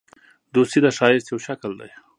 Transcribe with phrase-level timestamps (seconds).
[0.55, 1.91] دوستي د ښایست یو شکل دی.